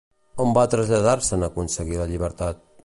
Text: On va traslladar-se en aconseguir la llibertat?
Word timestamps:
On 0.45 0.53
va 0.57 0.63
traslladar-se 0.71 1.39
en 1.39 1.49
aconseguir 1.49 2.03
la 2.03 2.13
llibertat? 2.15 2.69